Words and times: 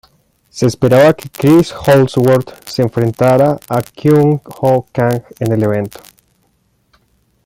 Se 0.49 0.65
esperaba 0.65 1.13
que 1.13 1.29
Chris 1.29 1.71
Holdsworth 1.71 2.67
se 2.67 2.81
enfrentara 2.81 3.59
a 3.69 3.83
Kyung-ho 3.83 4.87
Kang 4.91 5.21
en 5.39 5.51
el 5.51 5.61
evento. 5.61 5.99